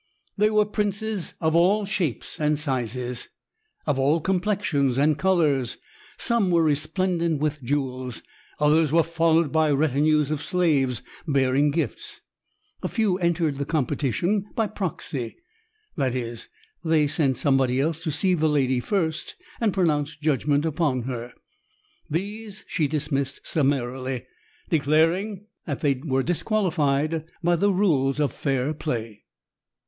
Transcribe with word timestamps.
They 0.35 0.49
were 0.49 0.65
princes 0.65 1.35
of 1.39 1.55
all 1.55 1.85
shapes 1.85 2.39
and 2.39 2.57
sizes, 2.57 3.29
of 3.85 3.99
all 3.99 4.19
complexions 4.19 4.97
and 4.97 5.15
colors; 5.15 5.77
some 6.17 6.49
were 6.49 6.63
resplendent 6.63 7.39
with 7.39 7.61
jewels, 7.61 8.23
others 8.59 8.91
were 8.91 9.03
followed 9.03 9.51
by 9.51 9.69
retinues 9.69 10.31
of 10.31 10.41
slaves 10.41 11.03
bearing 11.27 11.69
gifts; 11.69 12.19
a 12.81 12.87
few 12.87 13.19
entered 13.19 13.57
the 13.57 13.65
competition 13.65 14.47
by 14.55 14.65
proxy 14.65 15.37
that 15.95 16.15
is, 16.15 16.47
they 16.83 17.05
sent 17.05 17.37
somebody 17.37 17.79
else 17.79 18.01
to 18.01 18.09
see 18.09 18.33
the 18.33 18.49
lady 18.49 18.79
first 18.79 19.35
and 19.59 19.71
pronounce 19.71 20.17
judgment 20.17 20.65
upon 20.65 21.03
her. 21.03 21.31
These 22.09 22.65
she 22.67 22.87
dismissed 22.87 23.45
summarily, 23.45 24.25
declaring 24.67 25.45
that 25.67 25.81
they 25.81 26.01
were 26.03 26.23
disqualified 26.23 27.23
by 27.43 27.55
the 27.55 27.71
rules 27.71 28.19
of 28.19 28.33
fair 28.33 28.73
play. 28.73 29.25